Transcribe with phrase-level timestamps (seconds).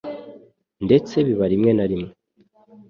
[0.85, 2.09] ndetse biba rimwe na rimwe